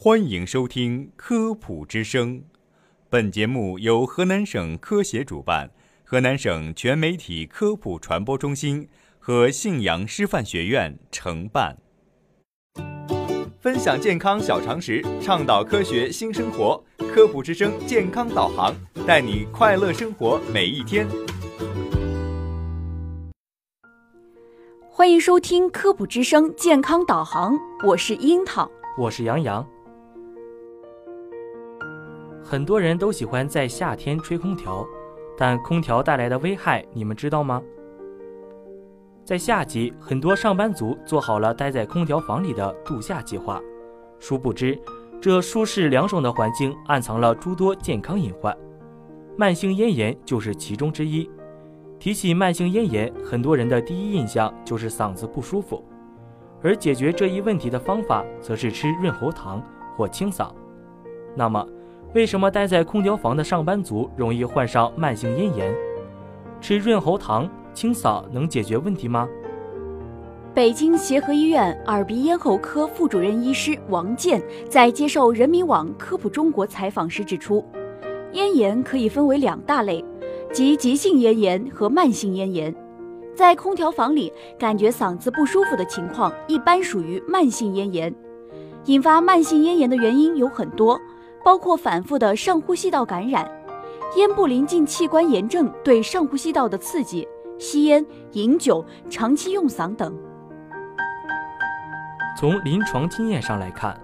[0.00, 2.38] 欢迎收听《科普之声》，
[3.10, 5.68] 本节目由河南省科协主办，
[6.04, 8.88] 河南省全媒体科普传播中心
[9.18, 11.76] 和信阳师范学院承办。
[13.58, 16.80] 分享健康小常识，倡导科学新生活，
[17.12, 18.72] 《科普之声》健康导航，
[19.04, 21.08] 带你快乐生活每一天。
[24.88, 29.68] 欢迎收听《科普之声》健康导航，我是樱桃，我是杨洋。
[32.50, 34.82] 很多人都喜欢在夏天吹空调，
[35.36, 37.62] 但空调带来的危害你们知道吗？
[39.22, 43.60] 在夏季，很多上班族做好了待在空调房里的度夏计划，
[44.18, 44.80] 殊不知，
[45.20, 48.56] 这舒适凉爽的环境暗藏了诸多健康隐患，
[49.36, 51.30] 慢性咽炎就是其中之一。
[51.98, 55.84] 提起慢性咽炎，很多人的第一印象就是嗓子不舒服，
[56.62, 59.62] 而解决这一问题的方法则是吃润喉糖
[59.94, 60.50] 或清嗓。
[61.36, 61.62] 那么，
[62.14, 65.74] 为什么待在空调房的上班族容易患上慢性咽炎？
[66.58, 69.28] 吃润喉糖清嗓能解决问题吗？
[70.54, 77.62] 北京协和医院耳鼻咽喉科副主任医师王健在接受人民网科普中国采访时指出，
[78.32, 80.02] 咽炎可以分为两大类，
[80.50, 82.74] 即急性咽炎和慢性咽炎。
[83.36, 88.12] 在空调房里感觉嗓子不舒服的情况，一般属于慢性咽炎。
[88.86, 90.98] 引发慢性咽炎的原因有很多。
[91.48, 93.50] 包括反复的上呼吸道感染、
[94.18, 97.26] 咽部邻近器官炎症对上呼吸道的刺激、
[97.58, 100.14] 吸烟、饮酒、长期用嗓等。
[102.38, 103.98] 从临床经验上来看，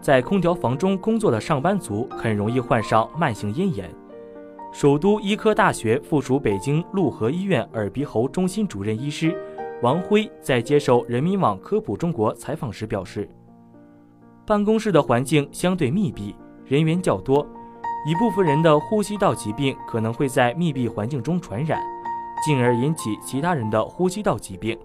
[0.00, 3.88] 在空调房中工作的上班族很容易患上慢性咽炎。
[4.72, 9.40] 首都医科大学附属北京陆河医院耳鼻喉中心主任医师
[9.82, 13.30] 王辉在接受人民网科普中国采访时表示，
[14.44, 16.34] 办公室的环境相对密闭。
[16.68, 17.46] 人员较多，
[18.06, 21.82] 一部分人的呼吸道疾病可能会在密闭环境中传染，
[22.44, 24.78] 进而引起其他人的呼吸道疾病，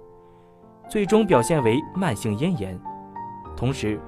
[0.89, 2.79] 最终表现为慢性咽炎。
[3.53, 3.99] 同时，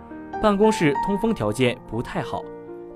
[0.41, 2.41] 办公室通风条件不太好，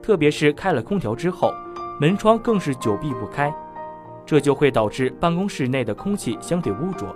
[0.02, 1.52] 特别是开了空调之后，
[2.00, 3.54] 门窗更是久闭不开，
[4.26, 7.14] 这就会导致办公室内的空气相对污浊，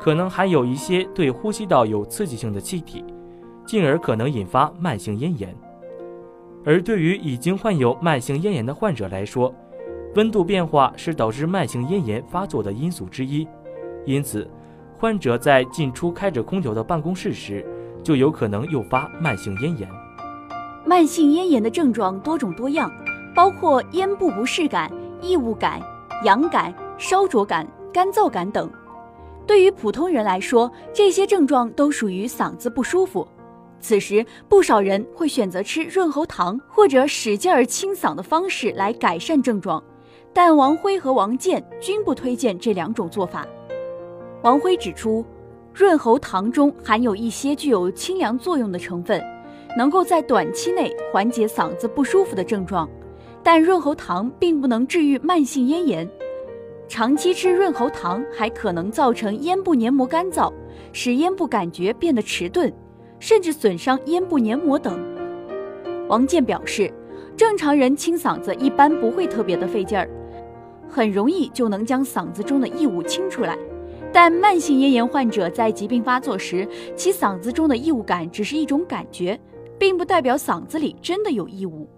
[0.00, 3.04] 可能含有一些对呼吸道有刺激性的气体，
[3.66, 5.52] 进而可能引发慢性咽炎。
[6.64, 9.54] 而对于已经患有慢性咽炎的患者来说，
[10.14, 13.46] 温度变化是导致慢性咽炎发作的因素之一，
[14.04, 14.48] 因此，
[14.98, 17.66] 患者在进出开着空调的办公室时，
[18.02, 19.88] 就有可能诱发慢性咽炎。
[20.84, 22.90] 慢性咽炎的症状多种多样，
[23.34, 24.90] 包括咽部不适感、
[25.20, 25.80] 异物感、
[26.24, 28.70] 痒感、烧灼感、干燥感等。
[29.46, 33.26] 对于普通人来说，这些症状都属于嗓子不舒服。
[33.82, 39.82] 此时，不少人会选择吃润喉糖或者使劲儿清嗓的方式来改善症状，
[40.32, 43.44] 但王辉和王健均不推荐这两种做法。
[44.42, 45.26] 王辉指出，
[45.74, 49.20] 润喉糖中含有一些具有清凉作用的成分，
[49.76, 52.88] 能够在短期内缓解嗓子不舒服的症状，
[53.42, 56.08] 但润喉糖并不能治愈慢性咽炎。
[56.86, 60.52] 长期吃润喉糖还可能造成咽部黏膜干燥，
[60.92, 62.72] 使咽部感觉变得迟钝。
[63.22, 64.98] 甚至损伤咽部黏膜等。
[66.08, 66.92] 王健表示，
[67.36, 70.10] 正常人清嗓子一般不会特别的费劲儿，
[70.88, 73.56] 很容易就能将嗓子中的异物清出来。
[74.12, 76.66] 但慢性咽炎患者在疾病发作时，
[76.96, 79.38] 其嗓子中的异物感只是一种感觉，
[79.78, 81.88] 并不代表嗓子里真的有异物，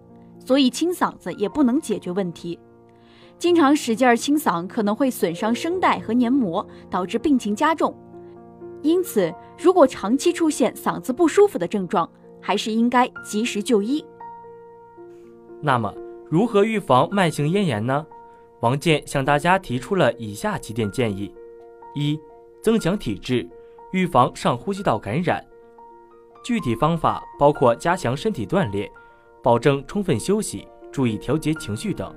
[0.45, 2.59] 所以清嗓子也不能解决问题。
[3.39, 7.97] 经常使劲儿清嗓可能会损伤声带和黏膜，导致病情加重。
[8.85, 12.09] 因此，如果长期出现嗓子不舒服的症状，
[12.39, 14.05] 还是应该及时就医。
[15.63, 15.93] 那么，
[16.31, 18.07] 如何预防慢性咽炎呢？
[18.61, 21.35] 王健向大家提出了以下几点建议：
[21.95, 22.21] 一、
[22.63, 23.49] 增强体质，
[23.93, 25.43] 预防上呼吸道感染。
[26.45, 28.91] 具体方法包括加强身体锻炼，
[29.43, 32.15] 保证充分休息，注意调节情绪等。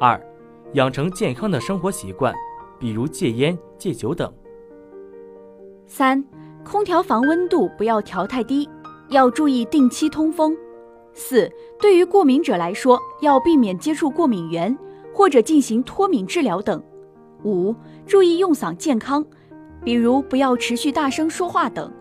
[0.00, 0.20] 二、
[0.72, 2.34] 养成健康的生活习惯，
[2.80, 4.32] 比如戒烟、戒酒等。
[5.94, 6.24] 三、
[6.64, 8.66] 空调房温度不要调太低，
[9.10, 10.56] 要注意定期通风。
[11.12, 11.46] 四、
[11.78, 14.74] 对于过敏者来说，要避免接触过敏源
[15.12, 16.82] 或者进行脱敏治疗等。
[17.44, 19.22] 五、注意用嗓健康，
[19.84, 21.92] 比如不要持续大声说话等。